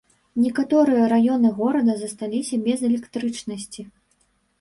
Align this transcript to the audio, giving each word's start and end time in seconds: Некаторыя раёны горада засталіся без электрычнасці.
Некаторыя 0.43 1.09
раёны 1.11 1.51
горада 1.59 1.95
засталіся 1.99 2.59
без 2.69 2.79
электрычнасці. 2.89 3.87